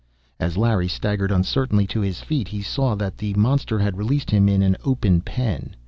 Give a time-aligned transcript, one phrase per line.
[0.39, 4.49] As Larry staggered uncertainly to his feet, he saw that the monster had released him
[4.49, 5.75] in an open pen.